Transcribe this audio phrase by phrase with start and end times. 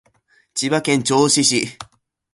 [0.55, 1.77] 千葉県銚子市